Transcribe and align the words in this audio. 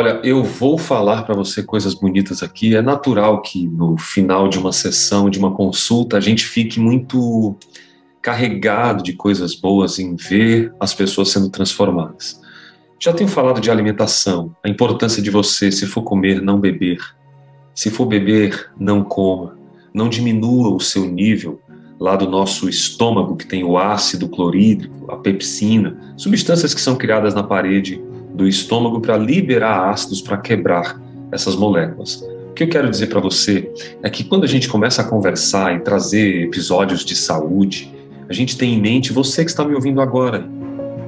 Olha, 0.00 0.20
eu 0.22 0.44
vou 0.44 0.78
falar 0.78 1.24
para 1.24 1.34
você 1.34 1.60
coisas 1.60 1.92
bonitas 1.92 2.40
aqui. 2.40 2.76
É 2.76 2.80
natural 2.80 3.42
que 3.42 3.66
no 3.66 3.98
final 3.98 4.48
de 4.48 4.56
uma 4.56 4.70
sessão, 4.70 5.28
de 5.28 5.40
uma 5.40 5.50
consulta, 5.52 6.16
a 6.16 6.20
gente 6.20 6.46
fique 6.46 6.78
muito 6.78 7.56
carregado 8.22 9.02
de 9.02 9.12
coisas 9.12 9.56
boas 9.56 9.98
em 9.98 10.14
ver 10.14 10.72
as 10.78 10.94
pessoas 10.94 11.30
sendo 11.30 11.50
transformadas. 11.50 12.40
Já 13.00 13.12
tenho 13.12 13.28
falado 13.28 13.60
de 13.60 13.72
alimentação, 13.72 14.54
a 14.64 14.68
importância 14.68 15.20
de 15.20 15.32
você, 15.32 15.72
se 15.72 15.84
for 15.84 16.02
comer, 16.02 16.40
não 16.40 16.60
beber. 16.60 17.00
Se 17.74 17.90
for 17.90 18.06
beber, 18.06 18.70
não 18.78 19.02
coma. 19.02 19.58
Não 19.92 20.08
diminua 20.08 20.72
o 20.72 20.78
seu 20.78 21.06
nível 21.06 21.60
lá 21.98 22.14
do 22.14 22.30
nosso 22.30 22.68
estômago, 22.68 23.36
que 23.36 23.46
tem 23.48 23.64
o 23.64 23.76
ácido 23.76 24.28
clorídrico, 24.28 25.10
a 25.10 25.16
pepsina, 25.16 26.14
substâncias 26.16 26.72
que 26.72 26.80
são 26.80 26.94
criadas 26.94 27.34
na 27.34 27.42
parede 27.42 28.00
do 28.38 28.46
estômago 28.46 29.00
para 29.00 29.16
liberar 29.16 29.90
ácidos 29.90 30.22
para 30.22 30.38
quebrar 30.38 30.96
essas 31.32 31.56
moléculas. 31.56 32.22
O 32.50 32.52
que 32.54 32.62
eu 32.62 32.68
quero 32.68 32.88
dizer 32.88 33.08
para 33.08 33.18
você 33.18 33.68
é 34.00 34.08
que 34.08 34.22
quando 34.22 34.44
a 34.44 34.46
gente 34.46 34.68
começa 34.68 35.02
a 35.02 35.04
conversar 35.04 35.74
e 35.74 35.80
trazer 35.80 36.44
episódios 36.44 37.04
de 37.04 37.16
saúde, 37.16 37.92
a 38.28 38.32
gente 38.32 38.56
tem 38.56 38.74
em 38.74 38.80
mente 38.80 39.12
você 39.12 39.44
que 39.44 39.50
está 39.50 39.64
me 39.64 39.74
ouvindo 39.74 40.00
agora. 40.00 40.48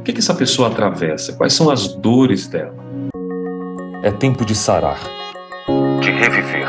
O 0.01 0.02
que, 0.02 0.12
que 0.12 0.19
essa 0.19 0.35
pessoa 0.35 0.66
atravessa? 0.66 1.33
Quais 1.35 1.52
são 1.52 1.71
as 1.71 1.95
dores 1.95 2.48
dela? 2.48 2.74
É 4.02 4.10
tempo 4.10 4.45
de 4.45 4.57
sarar, 4.57 4.99
de 6.01 6.10
reviver. 6.10 6.66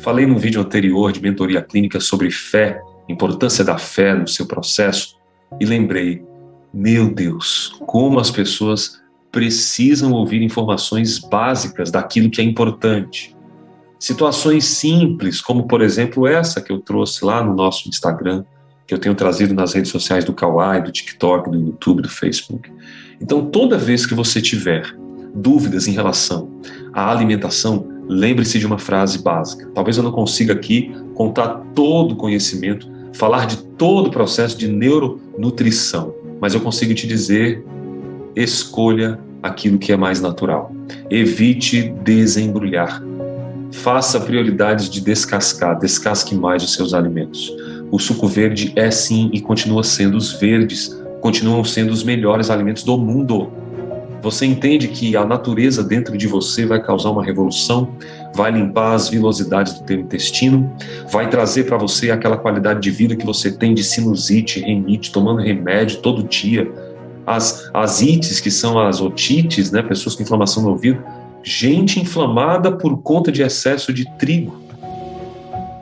Falei 0.00 0.26
no 0.26 0.36
vídeo 0.36 0.60
anterior 0.60 1.10
de 1.10 1.22
mentoria 1.22 1.62
clínica 1.62 2.00
sobre 2.00 2.30
fé, 2.30 2.82
importância 3.08 3.64
da 3.64 3.78
fé 3.78 4.14
no 4.14 4.28
seu 4.28 4.44
processo, 4.44 5.16
e 5.58 5.64
lembrei 5.64 6.22
meu 6.76 7.08
Deus, 7.08 7.74
como 7.86 8.20
as 8.20 8.30
pessoas 8.30 9.00
precisam 9.32 10.12
ouvir 10.12 10.42
informações 10.42 11.18
básicas 11.18 11.90
daquilo 11.90 12.28
que 12.28 12.38
é 12.38 12.44
importante. 12.44 13.34
Situações 13.98 14.66
simples, 14.66 15.40
como 15.40 15.66
por 15.66 15.80
exemplo 15.80 16.26
essa 16.26 16.60
que 16.60 16.70
eu 16.70 16.78
trouxe 16.78 17.24
lá 17.24 17.42
no 17.42 17.54
nosso 17.54 17.88
Instagram, 17.88 18.44
que 18.86 18.92
eu 18.92 18.98
tenho 18.98 19.14
trazido 19.14 19.54
nas 19.54 19.72
redes 19.72 19.90
sociais 19.90 20.22
do 20.22 20.34
Kawaii, 20.34 20.82
do 20.82 20.92
TikTok, 20.92 21.50
do 21.50 21.58
YouTube, 21.58 22.02
do 22.02 22.10
Facebook. 22.10 22.70
Então, 23.22 23.46
toda 23.46 23.78
vez 23.78 24.04
que 24.04 24.14
você 24.14 24.42
tiver 24.42 24.94
dúvidas 25.34 25.88
em 25.88 25.92
relação 25.92 26.60
à 26.92 27.10
alimentação, 27.10 27.88
lembre-se 28.06 28.58
de 28.58 28.66
uma 28.66 28.78
frase 28.78 29.22
básica. 29.22 29.66
Talvez 29.74 29.96
eu 29.96 30.02
não 30.02 30.12
consiga 30.12 30.52
aqui 30.52 30.94
contar 31.14 31.54
todo 31.74 32.12
o 32.12 32.16
conhecimento, 32.16 32.86
falar 33.14 33.46
de 33.46 33.56
todo 33.56 34.08
o 34.08 34.10
processo 34.10 34.58
de 34.58 34.68
neuronutrição 34.68 36.25
mas 36.46 36.54
eu 36.54 36.60
consigo 36.60 36.94
te 36.94 37.08
dizer: 37.08 37.66
escolha 38.36 39.18
aquilo 39.42 39.80
que 39.80 39.90
é 39.90 39.96
mais 39.96 40.20
natural. 40.20 40.70
Evite 41.10 41.92
desembrulhar. 42.04 43.02
Faça 43.72 44.20
prioridades 44.20 44.88
de 44.88 45.00
descascar, 45.00 45.76
descasque 45.76 46.36
mais 46.36 46.62
os 46.62 46.72
seus 46.72 46.94
alimentos. 46.94 47.52
O 47.90 47.98
suco 47.98 48.28
verde 48.28 48.72
é 48.76 48.92
sim 48.92 49.28
e 49.32 49.40
continua 49.40 49.82
sendo 49.82 50.16
os 50.16 50.34
verdes, 50.34 50.96
continuam 51.20 51.64
sendo 51.64 51.90
os 51.90 52.04
melhores 52.04 52.48
alimentos 52.48 52.84
do 52.84 52.96
mundo. 52.96 53.50
Você 54.22 54.46
entende 54.46 54.88
que 54.88 55.16
a 55.16 55.24
natureza 55.24 55.84
dentro 55.84 56.16
de 56.16 56.26
você 56.26 56.66
vai 56.66 56.82
causar 56.82 57.10
uma 57.10 57.24
revolução, 57.24 57.88
vai 58.34 58.50
limpar 58.50 58.94
as 58.94 59.08
vilosidades 59.08 59.74
do 59.74 59.84
teu 59.84 60.00
intestino, 60.00 60.72
vai 61.10 61.28
trazer 61.28 61.64
para 61.64 61.76
você 61.76 62.10
aquela 62.10 62.36
qualidade 62.36 62.80
de 62.80 62.90
vida 62.90 63.14
que 63.14 63.24
você 63.24 63.52
tem 63.52 63.74
de 63.74 63.84
sinusite, 63.84 64.60
renite, 64.60 65.12
tomando 65.12 65.40
remédio 65.40 66.00
todo 66.00 66.22
dia. 66.22 66.70
As, 67.26 67.70
as 67.74 68.02
ites, 68.02 68.40
que 68.40 68.50
são 68.50 68.78
as 68.78 69.00
otites, 69.00 69.70
né, 69.70 69.82
pessoas 69.82 70.14
com 70.14 70.22
inflamação 70.22 70.62
no 70.62 70.70
ouvido, 70.70 71.02
gente 71.42 72.00
inflamada 72.00 72.72
por 72.72 72.98
conta 72.98 73.30
de 73.30 73.42
excesso 73.42 73.92
de 73.92 74.04
trigo, 74.16 74.60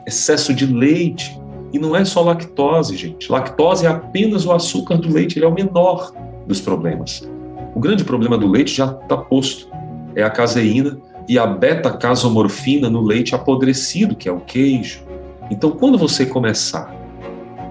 excesso 0.05 0.53
de 0.53 0.65
leite. 0.65 1.39
E 1.73 1.79
não 1.79 1.95
é 1.95 2.05
só 2.05 2.21
lactose, 2.21 2.95
gente. 2.95 3.29
Lactose 3.29 3.85
é 3.85 3.89
apenas 3.89 4.45
o 4.45 4.51
açúcar 4.53 4.97
do 4.97 5.11
leite, 5.11 5.37
ele 5.37 5.45
é 5.45 5.47
o 5.47 5.53
menor 5.53 6.13
dos 6.47 6.61
problemas. 6.61 7.27
O 7.75 7.79
grande 7.79 8.05
problema 8.05 8.37
do 8.37 8.47
leite 8.47 8.73
já 8.73 8.85
está 8.85 9.17
posto. 9.17 9.67
É 10.15 10.23
a 10.23 10.29
caseína 10.29 10.97
e 11.27 11.37
a 11.37 11.45
beta-casomorfina 11.45 12.89
no 12.89 13.01
leite 13.01 13.35
apodrecido, 13.35 14.15
que 14.15 14.29
é 14.29 14.31
o 14.31 14.39
queijo. 14.39 15.03
Então, 15.51 15.71
quando 15.71 15.97
você 15.97 16.25
começar 16.25 16.95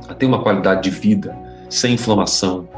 a 0.07 0.13
ter 0.13 0.27
uma 0.27 0.43
qualidade 0.43 0.83
de 0.83 0.91
vida 0.91 1.35
sem 1.71 1.95
inflamação, 1.95 2.69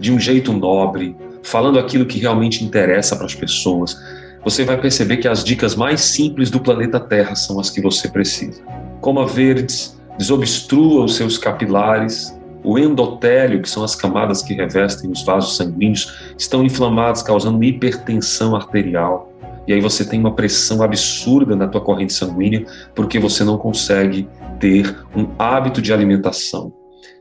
de 0.00 0.10
um 0.10 0.18
jeito 0.18 0.50
nobre, 0.50 1.14
falando 1.42 1.78
aquilo 1.78 2.06
que 2.06 2.18
realmente 2.18 2.64
interessa 2.64 3.16
para 3.16 3.26
as 3.26 3.34
pessoas, 3.34 3.94
você 4.42 4.64
vai 4.64 4.80
perceber 4.80 5.18
que 5.18 5.28
as 5.28 5.44
dicas 5.44 5.76
mais 5.76 6.00
simples 6.00 6.50
do 6.50 6.58
planeta 6.58 6.98
Terra 6.98 7.34
são 7.34 7.60
as 7.60 7.68
que 7.68 7.82
você 7.82 8.08
precisa. 8.08 8.62
Coma 9.02 9.26
verdes, 9.26 10.00
desobstrua 10.16 11.04
os 11.04 11.16
seus 11.16 11.36
capilares, 11.36 12.34
o 12.64 12.78
endotélio, 12.78 13.60
que 13.60 13.68
são 13.68 13.82
as 13.82 13.94
camadas 13.94 14.42
que 14.42 14.54
revestem 14.54 15.10
os 15.10 15.24
vasos 15.24 15.56
sanguíneos, 15.56 16.34
estão 16.38 16.64
inflamados, 16.64 17.22
causando 17.22 17.62
hipertensão 17.64 18.54
arterial. 18.54 19.32
E 19.66 19.72
aí 19.72 19.80
você 19.80 20.04
tem 20.04 20.18
uma 20.18 20.34
pressão 20.34 20.82
absurda 20.82 21.54
na 21.54 21.68
tua 21.68 21.80
corrente 21.80 22.12
sanguínea 22.12 22.66
porque 22.94 23.18
você 23.18 23.44
não 23.44 23.56
consegue 23.56 24.28
ter 24.58 25.04
um 25.16 25.28
hábito 25.38 25.80
de 25.80 25.92
alimentação. 25.92 26.72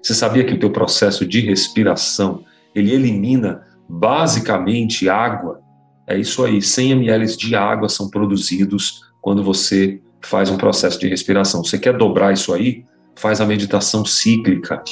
Você 0.01 0.13
sabia 0.13 0.43
que 0.43 0.53
o 0.53 0.59
teu 0.59 0.71
processo 0.71 1.25
de 1.25 1.39
respiração, 1.41 2.43
ele 2.73 2.91
elimina 2.91 3.61
basicamente 3.87 5.07
água? 5.07 5.61
É 6.07 6.17
isso 6.17 6.43
aí, 6.43 6.61
100 6.61 6.91
ml 6.91 7.37
de 7.37 7.55
água 7.55 7.87
são 7.87 8.09
produzidos 8.09 9.01
quando 9.21 9.43
você 9.43 10.01
faz 10.21 10.49
um 10.49 10.57
processo 10.57 10.99
de 10.99 11.07
respiração. 11.07 11.63
Você 11.63 11.77
quer 11.77 11.95
dobrar 11.95 12.33
isso 12.33 12.53
aí? 12.53 12.83
Faz 13.15 13.39
a 13.39 13.45
meditação 13.45 14.03
cíclica 14.03 14.83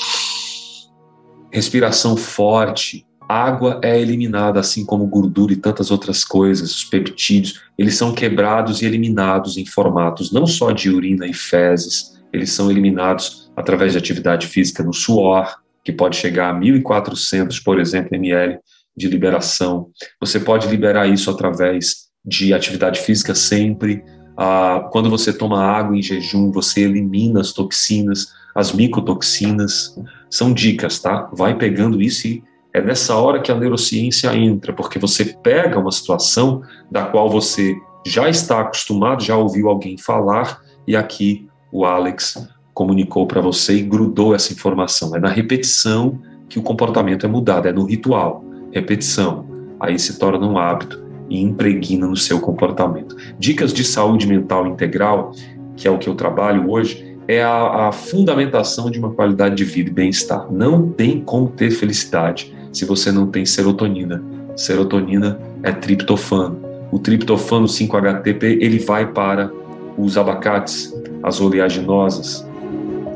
respiração 1.52 2.16
forte, 2.16 3.06
água 3.28 3.80
é 3.84 4.00
eliminada, 4.00 4.60
assim 4.60 4.86
como 4.86 5.06
gordura 5.06 5.54
e 5.54 5.58
tantas 5.58 5.92
outras 5.92 6.24
coisas, 6.24 6.72
os 6.72 6.84
peptídeos, 6.84 7.62
eles 7.78 7.96
são 7.96 8.14
quebrados 8.14 8.82
e 8.82 8.86
eliminados 8.86 9.58
em 9.58 9.66
formatos 9.66 10.32
não 10.32 10.48
só 10.48 10.72
de 10.72 10.90
urina 10.90 11.28
e 11.28 11.34
fezes, 11.34 12.20
eles 12.34 12.52
são 12.52 12.72
eliminados 12.72 13.52
através 13.56 13.92
de 13.92 13.98
atividade 13.98 14.48
física 14.48 14.84
no 14.84 14.94
suor, 14.94 15.58
que 15.84 15.92
pode 15.92 16.18
chegar 16.18 16.56
a 16.56 16.60
1.400, 16.60 17.62
por 17.64 17.80
exemplo, 17.80 18.16
ml 18.16 18.60
de 18.96 19.08
liberação. 19.08 19.90
Você 20.20 20.40
pode 20.40 20.68
liberar 20.68 21.08
isso 21.08 21.32
através 21.32 22.10
de 22.26 22.54
atividade 22.54 23.00
física 23.00 23.34
sempre. 23.34 24.04
Ah, 24.38 24.88
quando 24.92 25.10
você 25.10 25.32
toma 25.32 25.64
água 25.64 25.96
em 25.96 26.02
jejum, 26.02 26.52
você 26.52 26.82
elimina 26.82 27.40
as 27.40 27.54
toxinas, 27.54 28.28
as 28.54 28.74
micotoxinas. 28.74 29.96
São 30.30 30.54
dicas, 30.54 31.00
tá? 31.00 31.30
Vai 31.34 31.56
pegando 31.56 32.02
isso 32.02 32.28
e 32.28 32.44
é 32.74 32.82
nessa 32.82 33.16
hora 33.16 33.42
que 33.42 33.52
a 33.52 33.56
neurociência 33.56 34.36
entra, 34.36 34.72
porque 34.74 35.00
você 35.00 35.26
pega 35.26 35.80
uma 35.80 35.92
situação 35.92 36.62
da 36.90 37.04
qual 37.04 37.30
você 37.30 37.76
já 38.06 38.30
está 38.30 38.62
acostumado, 38.62 39.24
já 39.24 39.36
ouviu 39.36 39.70
alguém 39.70 39.98
falar, 39.98 40.62
e 40.88 40.96
aqui 40.96 41.48
o 41.72 41.86
Alex 41.86 42.48
comunicou 42.74 43.28
para 43.28 43.42
você 43.42 43.76
e 43.76 43.82
grudou 43.82 44.34
essa 44.34 44.54
informação. 44.54 45.16
É 45.16 45.20
na 45.20 45.30
repetição 45.30 46.20
que 46.48 46.58
o 46.58 46.64
comportamento 46.64 47.26
é 47.26 47.30
mudado, 47.30 47.68
é 47.68 47.74
no 47.74 47.86
ritual. 47.86 48.44
Repetição. 48.72 49.46
Aí 49.80 49.98
se 50.00 50.18
torna 50.18 50.48
um 50.48 50.58
hábito 50.58 51.04
e 51.30 51.42
impregna 51.42 52.08
no 52.08 52.16
seu 52.16 52.40
comportamento. 52.40 53.16
Dicas 53.38 53.74
de 53.74 53.84
saúde 53.84 54.28
mental 54.28 54.68
integral, 54.68 55.32
que 55.76 55.88
é 55.88 55.92
o 55.92 55.98
que 55.98 56.08
eu 56.08 56.16
trabalho 56.16 56.70
hoje, 56.70 57.09
é 57.30 57.44
a, 57.44 57.90
a 57.90 57.92
fundamentação 57.92 58.90
de 58.90 58.98
uma 58.98 59.12
qualidade 59.12 59.54
de 59.54 59.64
vida 59.64 59.92
e 59.92 59.94
bem-estar. 59.94 60.52
Não 60.52 60.90
tem 60.90 61.22
como 61.22 61.48
ter 61.48 61.70
felicidade 61.70 62.52
se 62.74 62.86
você 62.86 63.12
não 63.12 63.28
tem 63.28 63.46
serotonina. 63.46 64.24
Serotonina 64.56 65.40
é 65.62 65.72
triptofano. 65.72 66.60
O 66.92 66.98
triptofano 66.98 67.68
5-HTP 67.68 68.58
ele 68.60 68.80
vai 68.80 69.06
para 69.06 69.52
os 69.96 70.18
abacates, 70.18 70.92
as 71.22 71.40
oleaginosas, 71.40 72.48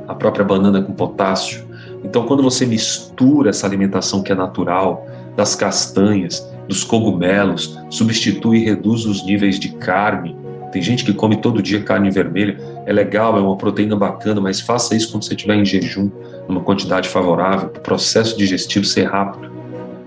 a 0.07 0.13
própria 0.13 0.45
banana 0.45 0.79
com 0.79 0.93
potássio. 0.93 1.65
Então, 2.03 2.27
quando 2.27 2.43
você 2.43 2.67
mistura 2.67 3.49
essa 3.49 3.65
alimentação 3.65 4.21
que 4.21 4.31
é 4.31 4.35
natural, 4.35 5.07
das 5.35 5.55
castanhas, 5.55 6.47
dos 6.67 6.83
cogumelos, 6.83 7.79
substitui 7.89 8.59
e 8.59 8.63
reduz 8.63 9.07
os 9.07 9.25
níveis 9.25 9.59
de 9.59 9.69
carne, 9.69 10.35
tem 10.73 10.81
gente 10.81 11.05
que 11.05 11.13
come 11.13 11.37
todo 11.37 11.61
dia 11.61 11.83
carne 11.83 12.09
vermelha, 12.09 12.57
é 12.87 12.91
legal, 12.91 13.37
é 13.37 13.41
uma 13.41 13.55
proteína 13.55 13.95
bacana, 13.95 14.41
mas 14.41 14.59
faça 14.59 14.95
isso 14.95 15.11
quando 15.11 15.23
você 15.23 15.35
estiver 15.35 15.55
em 15.55 15.63
jejum, 15.63 16.09
numa 16.47 16.61
quantidade 16.61 17.07
favorável, 17.07 17.69
para 17.69 17.79
o 17.79 17.83
processo 17.83 18.35
digestivo 18.35 18.83
ser 18.83 19.03
rápido. 19.03 19.51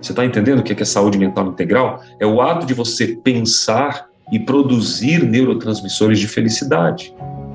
Você 0.03 0.11
está 0.11 0.25
entendendo 0.25 0.59
o 0.59 0.63
que 0.65 0.83
é 0.83 0.85
saúde 0.85 1.19
mental 1.19 1.47
integral? 1.47 2.03
É 2.19 2.27
o 2.27 2.41
ato 2.41 2.67
de 2.67 2.75
você 2.75 3.17
pensar 3.23 4.09
e 4.33 4.41
produzir 4.41 5.25
neurotransmissores 5.25 6.19
de 6.19 6.27
felicidade. 6.27 7.15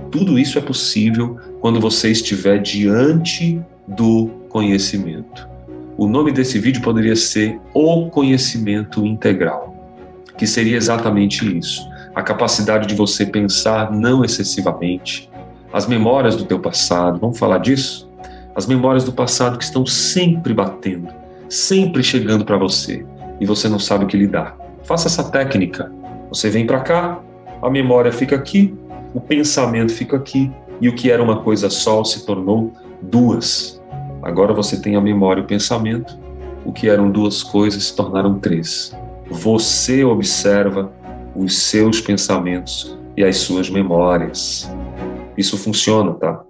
Tudo 0.09 0.39
isso 0.39 0.57
é 0.57 0.61
possível 0.61 1.37
quando 1.59 1.81
você 1.81 2.11
estiver 2.11 2.59
diante 2.59 3.61
do 3.85 4.29
conhecimento. 4.47 5.49
O 5.97 6.07
nome 6.07 6.31
desse 6.31 6.57
vídeo 6.59 6.81
poderia 6.81 7.15
ser 7.15 7.59
O 7.73 8.09
Conhecimento 8.09 9.05
Integral. 9.05 9.69
que 10.37 10.47
seria 10.47 10.77
exatamente 10.77 11.45
isso: 11.57 11.90
a 12.13 12.21
capacidade 12.21 12.87
de 12.87 12.95
você 12.95 13.25
pensar 13.25 13.91
não 13.91 14.23
excessivamente, 14.23 15.29
as 15.73 15.87
memórias 15.87 16.35
do 16.35 16.43
teu 16.43 16.59
passado, 16.59 17.19
vamos 17.19 17.39
falar 17.39 17.59
disso? 17.59 18.09
As 18.53 18.67
memórias 18.67 19.05
do 19.05 19.13
passado 19.13 19.57
que 19.57 19.63
estão 19.63 19.85
sempre 19.85 20.53
batendo, 20.53 21.07
sempre 21.49 22.03
chegando 22.03 22.43
para 22.43 22.57
você 22.57 23.05
e 23.39 23.45
você 23.45 23.69
não 23.69 23.79
sabe 23.79 24.03
o 24.03 24.07
que 24.07 24.17
lidar. 24.17 24.57
Faça 24.83 25.07
essa 25.07 25.23
técnica. 25.23 25.89
Você 26.29 26.49
vem 26.49 26.65
para 26.65 26.81
cá, 26.81 27.19
a 27.61 27.69
memória 27.69 28.11
fica 28.11 28.35
aqui, 28.35 28.73
o 29.13 29.21
pensamento 29.21 29.93
fica 29.93 30.17
aqui 30.17 30.51
e 30.81 30.89
o 30.89 30.95
que 30.95 31.09
era 31.09 31.23
uma 31.23 31.37
coisa 31.37 31.69
só 31.69 32.03
se 32.03 32.25
tornou 32.25 32.73
duas. 33.01 33.81
Agora 34.21 34.53
você 34.53 34.79
tem 34.79 34.97
a 34.97 35.01
memória 35.01 35.39
e 35.39 35.43
o 35.43 35.47
pensamento, 35.47 36.17
o 36.65 36.73
que 36.73 36.89
eram 36.89 37.09
duas 37.09 37.41
coisas 37.41 37.85
se 37.85 37.95
tornaram 37.95 38.37
três. 38.39 38.93
Você 39.29 40.03
observa 40.03 40.91
os 41.35 41.57
seus 41.57 42.01
pensamentos 42.01 42.97
e 43.15 43.23
as 43.23 43.37
suas 43.37 43.69
memórias. 43.69 44.69
Isso 45.37 45.57
funciona, 45.57 46.13
tá? 46.13 46.43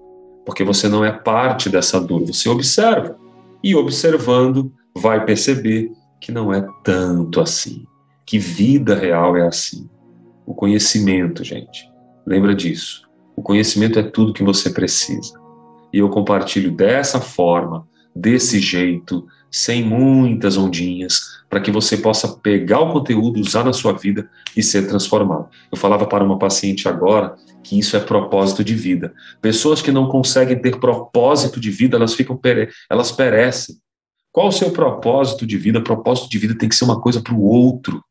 Porque 0.46 0.64
você 0.64 0.88
não 0.88 1.06
é 1.06 1.12
parte 1.12 1.70
dessa 1.70 2.00
dor, 2.00 2.26
você 2.26 2.50
observa. 2.50 3.18
E 3.64 3.76
observando, 3.76 4.74
vai 4.96 5.24
perceber 5.24 5.92
que 6.20 6.32
não 6.32 6.54
é 6.54 6.66
tanto 6.84 7.40
assim. 7.40 7.86
Que 8.26 8.40
vida 8.40 8.96
real 8.96 9.38
é 9.38 9.48
assim. 9.48 9.90
O 10.46 10.54
conhecimento, 10.54 11.44
gente. 11.44 11.90
Lembra 12.26 12.56
disso. 12.56 13.08
O 13.36 13.42
conhecimento 13.42 14.00
é 14.00 14.04
tudo 14.04 14.34
que 14.34 14.44
você 14.44 14.70
precisa. 14.70 15.40
E 15.94 16.00
eu 16.00 16.10
compartilho 16.10 16.72
dessa 16.72 17.20
forma, 17.20 17.88
desse 18.16 18.60
jeito, 18.60 19.28
sem 19.52 19.84
muitas 19.84 20.58
ondinhas, 20.58 21.42
para 21.50 21.60
que 21.60 21.70
você 21.70 21.98
possa 21.98 22.30
pegar 22.30 22.80
o 22.80 22.94
conteúdo, 22.94 23.42
usar 23.42 23.66
na 23.66 23.74
sua 23.74 23.92
vida 23.92 24.30
e 24.56 24.64
ser 24.64 24.88
transformado. 24.88 25.50
Eu 25.70 25.78
falava 25.78 26.06
para 26.06 26.24
uma 26.24 26.40
paciente 26.40 26.88
agora 26.88 27.36
que 27.62 27.78
isso 27.78 27.98
é 27.98 28.00
propósito 28.00 28.64
de 28.64 28.74
vida. 28.74 29.14
Pessoas 29.42 29.82
que 29.82 29.92
não 29.92 30.08
conseguem 30.08 30.60
ter 30.60 30.80
propósito 30.80 31.60
de 31.60 31.70
vida, 31.70 31.98
elas 31.98 32.14
ficam 32.14 32.40
elas 32.90 33.12
perecem. 33.12 33.76
Qual 34.32 34.48
o 34.48 34.52
seu 34.52 34.72
propósito 34.72 35.46
de 35.46 35.58
vida? 35.58 35.82
Propósito 35.82 36.30
de 36.30 36.38
vida 36.38 36.58
tem 36.58 36.70
que 36.70 36.76
ser 36.76 36.86
uma 36.86 37.02
coisa 37.02 37.22
para 37.22 37.34
o 37.34 37.44
outro. 37.44 38.02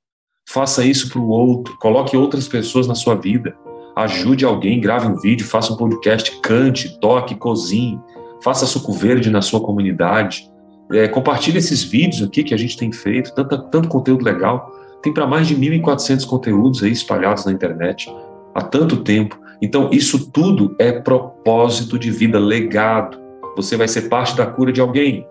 Faça 0.46 0.84
isso 0.84 1.08
para 1.08 1.20
o 1.20 1.28
outro, 1.28 1.78
coloque 1.78 2.16
outras 2.16 2.46
pessoas 2.46 2.86
na 2.86 2.94
sua 2.94 3.14
vida. 3.14 3.56
Ajude 3.96 4.44
alguém, 4.44 4.80
grave 4.80 5.06
um 5.06 5.16
vídeo, 5.16 5.46
faça 5.46 5.72
um 5.72 5.76
podcast, 5.76 6.40
cante, 6.42 6.98
toque, 7.00 7.34
cozinhe, 7.34 7.98
faça 8.42 8.66
suco 8.66 8.92
verde 8.92 9.30
na 9.30 9.40
sua 9.40 9.60
comunidade. 9.60 10.49
É, 10.92 11.06
compartilhe 11.08 11.58
esses 11.58 11.82
vídeos 11.82 12.22
aqui 12.22 12.42
que 12.42 12.54
a 12.54 12.56
gente 12.56 12.76
tem 12.76 12.90
feito, 12.90 13.32
tanto, 13.34 13.58
tanto 13.64 13.88
conteúdo 13.88 14.24
legal. 14.24 14.70
Tem 15.02 15.12
para 15.12 15.26
mais 15.26 15.46
de 15.46 15.56
1.400 15.56 16.26
conteúdos 16.26 16.82
aí 16.82 16.90
espalhados 16.90 17.44
na 17.44 17.52
internet 17.52 18.12
há 18.54 18.62
tanto 18.62 18.98
tempo. 18.98 19.38
Então, 19.62 19.90
isso 19.92 20.30
tudo 20.30 20.74
é 20.78 20.92
propósito 20.92 21.98
de 21.98 22.10
vida, 22.10 22.38
legado. 22.38 23.18
Você 23.56 23.76
vai 23.76 23.88
ser 23.88 24.08
parte 24.08 24.36
da 24.36 24.46
cura 24.46 24.72
de 24.72 24.80
alguém. 24.80 25.26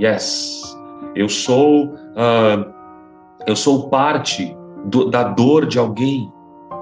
Yes. 0.00 0.62
Eu 1.14 1.28
sou, 1.28 1.86
uh, 1.86 2.72
eu 3.46 3.56
sou 3.56 3.88
parte 3.88 4.54
do, 4.84 5.10
da 5.10 5.22
dor 5.22 5.66
de 5.66 5.78
alguém. 5.78 6.30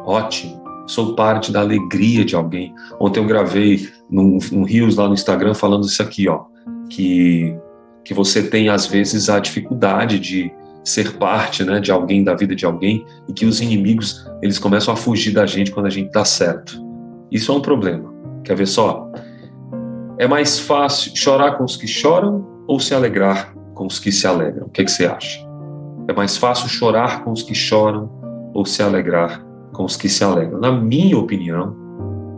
Ótimo. 0.04 0.64
Sou 0.86 1.14
parte 1.14 1.52
da 1.52 1.60
alegria 1.60 2.24
de 2.24 2.34
alguém. 2.34 2.74
Ontem 3.00 3.20
eu 3.20 3.26
gravei 3.26 3.88
num, 4.10 4.38
num 4.52 4.62
Rios 4.62 4.96
lá 4.96 5.08
no 5.08 5.14
Instagram 5.14 5.52
falando 5.52 5.84
isso 5.84 6.00
aqui, 6.00 6.28
ó, 6.28 6.44
que 6.88 7.56
que 8.06 8.14
você 8.14 8.40
tem 8.40 8.68
às 8.68 8.86
vezes 8.86 9.28
a 9.28 9.40
dificuldade 9.40 10.20
de 10.20 10.52
ser 10.84 11.14
parte, 11.14 11.64
né, 11.64 11.80
de 11.80 11.90
alguém 11.90 12.22
da 12.22 12.34
vida 12.34 12.54
de 12.54 12.64
alguém 12.64 13.04
e 13.28 13.32
que 13.32 13.44
os 13.44 13.60
inimigos 13.60 14.24
eles 14.40 14.60
começam 14.60 14.94
a 14.94 14.96
fugir 14.96 15.32
da 15.32 15.44
gente 15.44 15.72
quando 15.72 15.86
a 15.86 15.90
gente 15.90 16.12
dá 16.12 16.24
certo. 16.24 16.80
Isso 17.32 17.50
é 17.50 17.54
um 17.56 17.60
problema. 17.60 18.14
Quer 18.44 18.54
ver 18.54 18.68
só? 18.68 19.10
É 20.18 20.28
mais 20.28 20.56
fácil 20.56 21.16
chorar 21.16 21.58
com 21.58 21.64
os 21.64 21.76
que 21.76 21.88
choram 21.88 22.46
ou 22.68 22.78
se 22.78 22.94
alegrar 22.94 23.52
com 23.74 23.86
os 23.86 23.98
que 23.98 24.12
se 24.12 24.24
alegram? 24.24 24.66
O 24.66 24.70
que, 24.70 24.82
é 24.82 24.84
que 24.84 24.90
você 24.92 25.06
acha? 25.06 25.44
É 26.06 26.12
mais 26.12 26.36
fácil 26.36 26.68
chorar 26.68 27.24
com 27.24 27.32
os 27.32 27.42
que 27.42 27.56
choram 27.56 28.08
ou 28.54 28.64
se 28.64 28.84
alegrar 28.84 29.44
com 29.72 29.84
os 29.84 29.96
que 29.96 30.08
se 30.08 30.22
alegram? 30.22 30.60
Na 30.60 30.70
minha 30.70 31.18
opinião, 31.18 31.74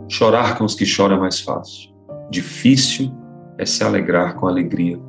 chorar 0.09 0.57
com 0.57 0.65
os 0.65 0.73
que 0.73 0.85
choram 0.85 1.17
é 1.17 1.19
mais 1.19 1.39
fácil. 1.39 1.91
Difícil 2.31 3.13
é 3.59 3.65
se 3.67 3.83
alegrar 3.83 4.33
com 4.33 4.47
a 4.47 4.49
alegria 4.49 4.99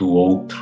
do 0.00 0.10
outro. 0.10 0.58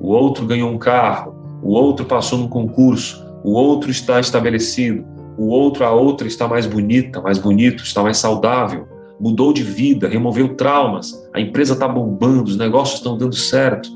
O 0.00 0.08
outro 0.08 0.46
ganhou 0.46 0.70
um 0.70 0.78
carro, 0.78 1.36
o 1.62 1.72
outro 1.72 2.06
passou 2.06 2.38
num 2.38 2.48
concurso, 2.48 3.22
o 3.44 3.52
outro 3.52 3.90
está 3.90 4.18
estabelecido, 4.18 5.04
o 5.36 5.48
outro, 5.48 5.84
a 5.84 5.90
outra 5.90 6.26
está 6.26 6.48
mais 6.48 6.66
bonita, 6.66 7.20
mais 7.20 7.38
bonito, 7.38 7.84
está 7.84 8.02
mais 8.02 8.16
saudável, 8.16 8.88
mudou 9.20 9.52
de 9.52 9.62
vida, 9.62 10.08
removeu 10.08 10.54
traumas, 10.54 11.28
a 11.34 11.40
empresa 11.40 11.74
está 11.74 11.86
bombando, 11.86 12.44
os 12.44 12.56
negócios 12.56 12.98
estão 12.98 13.16
dando 13.16 13.36
certo. 13.36 13.90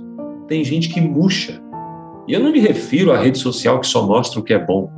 Tem 0.46 0.62
gente 0.62 0.90
que 0.90 1.00
murcha. 1.00 1.60
E 2.28 2.34
eu 2.34 2.40
não 2.40 2.52
me 2.52 2.60
refiro 2.60 3.12
à 3.12 3.18
rede 3.18 3.38
social 3.38 3.80
que 3.80 3.86
só 3.86 4.06
mostra 4.06 4.40
o 4.40 4.42
que 4.42 4.52
é 4.52 4.58
bom. 4.58 4.92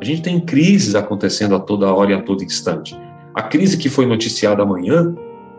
A 0.00 0.04
gente 0.04 0.22
tem 0.22 0.38
crises 0.38 0.94
acontecendo 0.94 1.56
a 1.56 1.60
toda 1.60 1.92
hora 1.92 2.12
e 2.12 2.14
a 2.14 2.22
todo 2.22 2.44
instante. 2.44 2.96
A 3.34 3.42
crise 3.42 3.76
que 3.76 3.88
foi 3.88 4.06
noticiada 4.06 4.62
amanhã, 4.62 5.14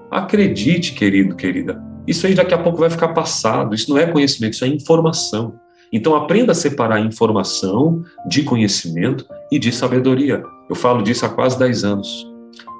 acredite, 0.09 0.93
querido, 0.93 1.35
querida, 1.35 1.81
isso 2.09 2.25
aí 2.25 2.33
daqui 2.33 2.55
a 2.55 2.57
pouco 2.57 2.79
vai 2.79 2.89
ficar 2.89 3.09
passado. 3.09 3.75
Isso 3.75 3.87
não 3.91 3.97
é 3.99 4.07
conhecimento, 4.07 4.53
isso 4.53 4.65
é 4.65 4.67
informação. 4.67 5.53
Então 5.93 6.15
aprenda 6.15 6.53
a 6.53 6.55
separar 6.55 6.99
informação 6.99 8.03
de 8.27 8.41
conhecimento 8.41 9.27
e 9.51 9.59
de 9.59 9.71
sabedoria. 9.71 10.41
Eu 10.67 10.75
falo 10.75 11.03
disso 11.03 11.23
há 11.27 11.29
quase 11.29 11.59
10 11.59 11.83
anos. 11.83 12.27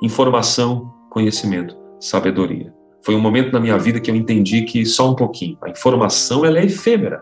Informação 0.02 0.92
conhecimento, 1.12 1.78
sabedoria. 2.00 2.74
Foi 3.04 3.14
um 3.14 3.20
momento 3.20 3.54
na 3.54 3.60
minha 3.60 3.78
vida 3.78 4.00
que 4.00 4.10
eu 4.10 4.16
entendi 4.16 4.64
que 4.64 4.84
só 4.84 5.12
um 5.12 5.16
pouquinho. 5.16 5.60
A 5.62 5.70
informação 5.70 6.44
ela 6.44 6.58
é 6.58 6.66
efêmera. 6.66 7.22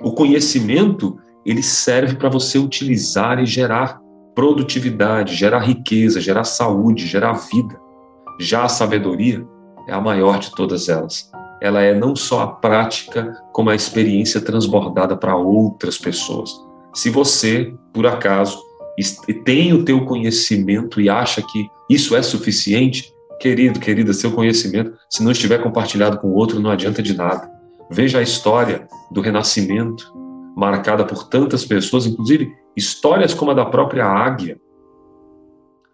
O 0.00 0.12
conhecimento 0.12 1.18
ele 1.44 1.62
serve 1.62 2.16
para 2.16 2.30
você 2.30 2.58
utilizar 2.58 3.38
e 3.38 3.44
gerar 3.44 4.00
produtividade, 4.34 5.34
gerar 5.34 5.60
riqueza, 5.60 6.18
gerar 6.18 6.44
saúde, 6.44 7.06
gerar 7.06 7.34
vida. 7.34 7.78
Já 8.40 8.64
a 8.64 8.68
sabedoria 8.68 9.46
é 9.86 9.92
a 9.92 10.00
maior 10.00 10.38
de 10.38 10.50
todas 10.54 10.88
elas. 10.88 11.30
Ela 11.60 11.82
é 11.82 11.94
não 11.94 12.14
só 12.14 12.42
a 12.42 12.46
prática, 12.46 13.40
como 13.52 13.70
a 13.70 13.74
experiência 13.74 14.40
transbordada 14.40 15.16
para 15.16 15.36
outras 15.36 15.96
pessoas. 15.98 16.54
Se 16.94 17.10
você, 17.10 17.74
por 17.92 18.06
acaso, 18.06 18.62
tem 19.44 19.72
o 19.72 19.84
teu 19.84 20.04
conhecimento 20.04 21.00
e 21.00 21.08
acha 21.08 21.42
que 21.42 21.68
isso 21.88 22.14
é 22.14 22.22
suficiente, 22.22 23.12
querido, 23.40 23.80
querida, 23.80 24.12
seu 24.12 24.32
conhecimento, 24.32 24.94
se 25.10 25.22
não 25.22 25.32
estiver 25.32 25.62
compartilhado 25.62 26.18
com 26.18 26.32
outro, 26.32 26.60
não 26.60 26.70
adianta 26.70 27.02
de 27.02 27.16
nada. 27.16 27.50
Veja 27.90 28.18
a 28.18 28.22
história 28.22 28.86
do 29.10 29.20
renascimento, 29.20 30.12
marcada 30.56 31.04
por 31.04 31.28
tantas 31.28 31.64
pessoas, 31.64 32.06
inclusive 32.06 32.52
histórias 32.76 33.34
como 33.34 33.50
a 33.50 33.54
da 33.54 33.64
própria 33.64 34.06
águia, 34.06 34.58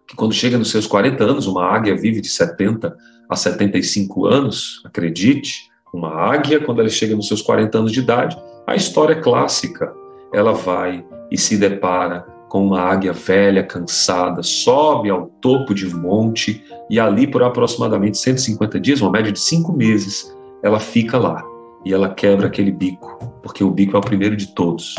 que 0.07 0.15
quando 0.15 0.33
chega 0.33 0.57
nos 0.57 0.69
seus 0.69 0.87
40 0.87 1.23
anos, 1.23 1.47
uma 1.47 1.65
águia 1.65 1.95
vive 1.95 2.21
de 2.21 2.29
70 2.29 2.95
a 3.31 3.35
75 3.37 4.25
anos, 4.25 4.81
acredite, 4.83 5.71
uma 5.93 6.13
águia, 6.13 6.59
quando 6.59 6.81
ela 6.81 6.89
chega 6.89 7.15
nos 7.15 7.29
seus 7.29 7.41
40 7.41 7.77
anos 7.77 7.91
de 7.93 8.01
idade, 8.01 8.37
a 8.67 8.75
história 8.75 9.13
é 9.13 9.21
clássica. 9.21 9.93
Ela 10.33 10.51
vai 10.51 11.05
e 11.31 11.37
se 11.37 11.57
depara 11.57 12.25
com 12.49 12.67
uma 12.67 12.81
águia 12.81 13.13
velha, 13.13 13.63
cansada, 13.63 14.43
sobe 14.43 15.09
ao 15.09 15.27
topo 15.41 15.73
de 15.73 15.87
um 15.87 15.97
monte 15.97 16.61
e 16.89 16.99
ali 16.99 17.25
por 17.25 17.41
aproximadamente 17.41 18.17
150 18.17 18.77
dias, 18.77 18.99
uma 18.99 19.09
média 19.09 19.31
de 19.31 19.39
cinco 19.39 19.71
meses, 19.71 20.35
ela 20.61 20.77
fica 20.77 21.17
lá 21.17 21.41
e 21.85 21.93
ela 21.93 22.09
quebra 22.13 22.47
aquele 22.47 22.71
bico, 22.71 23.33
porque 23.41 23.63
o 23.63 23.71
bico 23.71 23.95
é 23.95 23.99
o 23.99 24.03
primeiro 24.03 24.35
de 24.35 24.47
todos. 24.47 24.93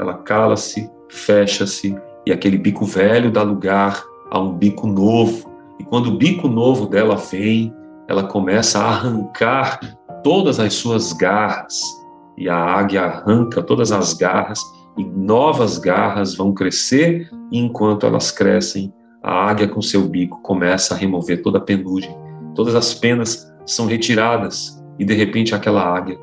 Ela 0.00 0.14
cala-se, 0.14 0.90
fecha-se 1.08 1.96
e 2.26 2.32
aquele 2.32 2.58
bico 2.58 2.84
velho 2.84 3.30
dá 3.30 3.42
lugar 3.42 4.02
a 4.28 4.40
um 4.40 4.52
bico 4.52 4.88
novo. 4.88 5.47
E 5.78 5.84
quando 5.84 6.08
o 6.08 6.16
bico 6.16 6.48
novo 6.48 6.86
dela 6.86 7.16
vem, 7.16 7.72
ela 8.08 8.24
começa 8.24 8.78
a 8.78 8.88
arrancar 8.88 9.80
todas 10.22 10.58
as 10.58 10.74
suas 10.74 11.12
garras 11.12 11.80
e 12.36 12.48
a 12.48 12.56
águia 12.56 13.02
arranca 13.02 13.62
todas 13.62 13.90
as 13.92 14.14
garras 14.14 14.60
e 14.96 15.04
novas 15.04 15.78
garras 15.78 16.34
vão 16.34 16.52
crescer, 16.52 17.28
e 17.52 17.58
enquanto 17.58 18.04
elas 18.04 18.30
crescem, 18.32 18.92
a 19.22 19.32
águia 19.32 19.68
com 19.68 19.80
seu 19.80 20.02
bico 20.02 20.40
começa 20.42 20.94
a 20.94 20.96
remover 20.96 21.42
toda 21.42 21.58
a 21.58 21.60
penugem. 21.60 22.16
Todas 22.54 22.74
as 22.74 22.94
penas 22.94 23.48
são 23.66 23.86
retiradas 23.86 24.82
e 24.98 25.04
de 25.04 25.14
repente 25.14 25.54
aquela 25.54 25.82
águia 25.82 26.18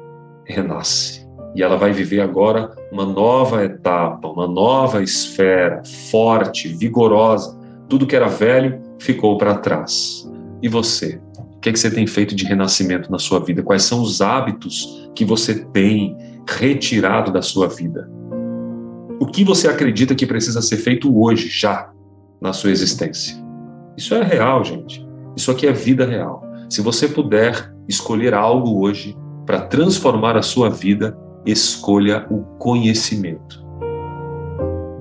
renasce. 0.45 1.25
E 1.55 1.63
ela 1.63 1.77
vai 1.77 1.93
viver 1.93 2.19
agora 2.19 2.69
uma 2.91 3.05
nova 3.05 3.63
etapa, 3.63 4.27
uma 4.27 4.47
nova 4.47 5.01
esfera, 5.01 5.81
forte, 6.11 6.67
vigorosa. 6.67 7.57
Tudo 7.87 8.05
que 8.05 8.15
era 8.15 8.27
velho 8.27 8.81
ficou 8.99 9.37
para 9.37 9.55
trás. 9.55 10.29
E 10.61 10.67
você? 10.67 11.21
O 11.37 11.59
que, 11.59 11.69
é 11.69 11.71
que 11.71 11.79
você 11.79 11.89
tem 11.89 12.05
feito 12.05 12.35
de 12.35 12.45
renascimento 12.45 13.11
na 13.11 13.19
sua 13.19 13.39
vida? 13.39 13.63
Quais 13.63 13.83
são 13.83 14.01
os 14.01 14.21
hábitos 14.21 15.09
que 15.15 15.25
você 15.25 15.65
tem 15.65 16.15
retirado 16.47 17.31
da 17.31 17.41
sua 17.41 17.67
vida? 17.67 18.09
O 19.19 19.25
que 19.25 19.43
você 19.43 19.67
acredita 19.67 20.13
que 20.13 20.25
precisa 20.25 20.61
ser 20.61 20.77
feito 20.77 21.17
hoje, 21.17 21.47
já, 21.49 21.91
na 22.41 22.53
sua 22.53 22.71
existência? 22.71 23.35
Isso 23.97 24.13
é 24.13 24.23
real, 24.23 24.63
gente. 24.63 25.05
Isso 25.35 25.49
aqui 25.51 25.65
é 25.67 25.71
vida 25.71 26.05
real. 26.05 26.43
Se 26.69 26.81
você 26.81 27.07
puder 27.07 27.73
escolher 27.87 28.33
algo 28.33 28.81
hoje 28.81 29.15
para 29.45 29.61
transformar 29.61 30.35
a 30.35 30.41
sua 30.41 30.69
vida, 30.69 31.17
escolha 31.45 32.25
o 32.29 32.43
conhecimento. 32.57 33.63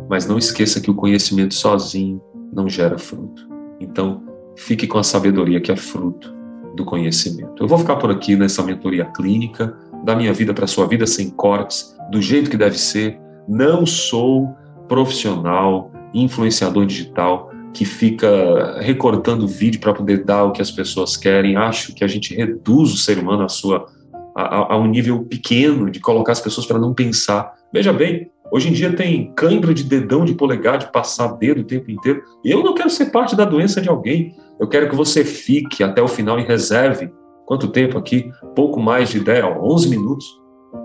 Mas 0.08 0.26
não 0.26 0.38
esqueça 0.38 0.80
que 0.80 0.90
o 0.90 0.94
conhecimento 0.94 1.54
sozinho 1.54 2.20
não 2.52 2.68
gera 2.68 2.98
fruto. 2.98 3.53
Então, 3.84 4.22
fique 4.56 4.86
com 4.86 4.98
a 4.98 5.02
sabedoria 5.02 5.60
que 5.60 5.70
é 5.70 5.76
fruto 5.76 6.34
do 6.74 6.84
conhecimento. 6.84 7.62
Eu 7.62 7.68
vou 7.68 7.78
ficar 7.78 7.96
por 7.96 8.10
aqui 8.10 8.34
nessa 8.34 8.62
mentoria 8.62 9.04
clínica, 9.04 9.76
da 10.02 10.16
minha 10.16 10.32
vida 10.32 10.52
para 10.52 10.64
a 10.64 10.68
sua 10.68 10.86
vida 10.86 11.06
sem 11.06 11.30
cortes, 11.30 11.96
do 12.10 12.20
jeito 12.20 12.50
que 12.50 12.56
deve 12.56 12.78
ser. 12.78 13.18
Não 13.48 13.86
sou 13.86 14.54
profissional, 14.88 15.92
influenciador 16.12 16.86
digital 16.86 17.50
que 17.72 17.84
fica 17.84 18.78
recortando 18.80 19.48
vídeo 19.48 19.80
para 19.80 19.92
poder 19.92 20.24
dar 20.24 20.44
o 20.44 20.52
que 20.52 20.62
as 20.62 20.70
pessoas 20.70 21.16
querem. 21.16 21.56
Acho 21.56 21.94
que 21.94 22.04
a 22.04 22.06
gente 22.06 22.34
reduz 22.34 22.92
o 22.92 22.96
ser 22.96 23.18
humano 23.18 23.42
à 23.42 23.48
sua 23.48 23.86
a, 24.34 24.74
a 24.74 24.76
um 24.76 24.86
nível 24.86 25.24
pequeno 25.24 25.90
de 25.90 26.00
colocar 26.00 26.32
as 26.32 26.40
pessoas 26.40 26.66
para 26.66 26.78
não 26.78 26.92
pensar. 26.92 27.54
Veja 27.72 27.92
bem, 27.92 28.30
hoje 28.50 28.68
em 28.68 28.72
dia 28.72 28.94
tem 28.94 29.32
cãibra 29.34 29.74
de 29.74 29.84
dedão 29.84 30.24
de 30.24 30.34
polegar, 30.34 30.78
de 30.78 30.90
passar 30.92 31.28
dedo 31.36 31.60
o 31.60 31.64
tempo 31.64 31.90
inteiro. 31.90 32.22
Eu 32.44 32.62
não 32.62 32.74
quero 32.74 32.90
ser 32.90 33.06
parte 33.06 33.34
da 33.36 33.44
doença 33.44 33.80
de 33.80 33.88
alguém. 33.88 34.34
Eu 34.58 34.68
quero 34.68 34.88
que 34.88 34.96
você 34.96 35.24
fique 35.24 35.82
até 35.82 36.00
o 36.00 36.08
final 36.08 36.38
e 36.38 36.44
reserve 36.44 37.10
quanto 37.46 37.68
tempo 37.68 37.98
aqui? 37.98 38.30
Pouco 38.54 38.80
mais 38.80 39.10
de 39.10 39.20
10, 39.20 39.56
11 39.60 39.88
minutos, 39.88 40.26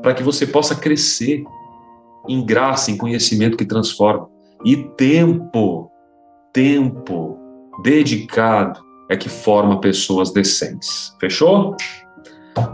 para 0.01 0.13
que 0.13 0.23
você 0.23 0.45
possa 0.45 0.75
crescer 0.75 1.43
em 2.27 2.45
graça, 2.45 2.91
em 2.91 2.97
conhecimento 2.97 3.57
que 3.57 3.65
transforma. 3.65 4.27
E 4.65 4.75
tempo, 4.75 5.89
tempo 6.53 7.37
dedicado 7.81 8.79
é 9.09 9.17
que 9.17 9.29
forma 9.29 9.79
pessoas 9.79 10.31
decentes. 10.31 11.15
Fechou? 11.19 11.75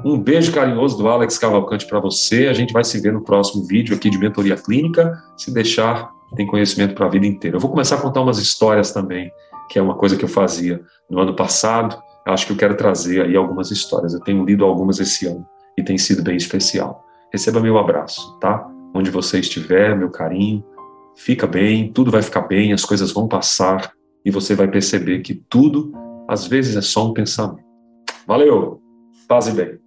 Um 0.03 0.17
beijo 0.17 0.51
carinhoso 0.51 0.97
do 0.97 1.07
Alex 1.07 1.37
Cavalcante 1.37 1.85
para 1.87 1.99
você. 1.99 2.47
A 2.47 2.53
gente 2.53 2.73
vai 2.73 2.83
se 2.83 2.99
ver 2.99 3.13
no 3.13 3.23
próximo 3.23 3.65
vídeo 3.65 3.95
aqui 3.95 4.09
de 4.09 4.17
mentoria 4.17 4.55
clínica. 4.55 5.17
Se 5.37 5.53
deixar, 5.53 6.09
tem 6.35 6.45
conhecimento 6.45 6.93
para 6.93 7.05
a 7.05 7.09
vida 7.09 7.25
inteira. 7.25 7.57
Eu 7.57 7.61
vou 7.61 7.69
começar 7.69 7.95
a 7.95 8.01
contar 8.01 8.21
umas 8.21 8.37
histórias 8.37 8.91
também, 8.91 9.31
que 9.69 9.79
é 9.79 9.81
uma 9.81 9.95
coisa 9.95 10.15
que 10.15 10.23
eu 10.23 10.29
fazia 10.29 10.81
no 11.09 11.19
ano 11.19 11.35
passado. 11.35 12.01
Eu 12.25 12.33
acho 12.33 12.45
que 12.45 12.53
eu 12.53 12.57
quero 12.57 12.75
trazer 12.75 13.21
aí 13.21 13.35
algumas 13.35 13.71
histórias. 13.71 14.13
Eu 14.13 14.19
tenho 14.19 14.43
lido 14.43 14.65
algumas 14.65 14.99
esse 14.99 15.27
ano 15.27 15.45
e 15.77 15.83
tem 15.83 15.97
sido 15.97 16.23
bem 16.23 16.35
especial. 16.35 17.03
Receba 17.31 17.59
meu 17.59 17.77
abraço, 17.77 18.37
tá? 18.39 18.67
Onde 18.93 19.09
você 19.09 19.39
estiver, 19.39 19.95
meu 19.97 20.09
carinho. 20.09 20.63
Fica 21.15 21.47
bem, 21.47 21.91
tudo 21.91 22.11
vai 22.11 22.21
ficar 22.21 22.41
bem, 22.41 22.73
as 22.73 22.83
coisas 22.83 23.11
vão 23.11 23.27
passar 23.27 23.91
e 24.25 24.31
você 24.31 24.53
vai 24.53 24.67
perceber 24.67 25.19
que 25.19 25.33
tudo, 25.33 25.93
às 26.27 26.45
vezes, 26.45 26.75
é 26.75 26.81
só 26.81 27.07
um 27.07 27.13
pensamento. 27.13 27.63
Valeu! 28.27 28.84
Paz 29.27 29.47
e 29.47 29.51
bem. 29.53 29.79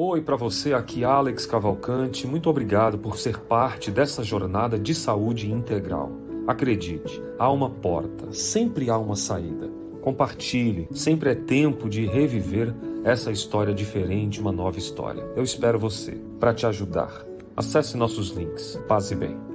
Oi 0.00 0.22
para 0.22 0.34
você, 0.34 0.72
aqui 0.72 1.04
Alex 1.04 1.44
Cavalcante. 1.44 2.26
Muito 2.26 2.48
obrigado 2.48 2.98
por 2.98 3.18
ser 3.18 3.38
parte 3.38 3.90
dessa 3.90 4.24
jornada 4.24 4.78
de 4.78 4.94
saúde 4.94 5.52
integral. 5.52 6.10
Acredite, 6.46 7.22
há 7.38 7.50
uma 7.50 7.68
porta, 7.68 8.32
sempre 8.32 8.88
há 8.88 8.96
uma 8.96 9.14
saída. 9.14 9.70
Compartilhe, 10.00 10.88
sempre 10.90 11.30
é 11.30 11.34
tempo 11.34 11.88
de 11.88 12.06
reviver 12.06 12.74
essa 13.04 13.30
história 13.30 13.74
diferente, 13.74 14.40
uma 14.40 14.52
nova 14.52 14.78
história. 14.78 15.22
Eu 15.36 15.42
espero 15.42 15.78
você 15.78 16.12
para 16.40 16.54
te 16.54 16.66
ajudar. 16.66 17.26
Acesse 17.54 17.96
nossos 17.96 18.30
links. 18.30 18.80
Paz 18.88 19.10
e 19.10 19.14
bem. 19.14 19.53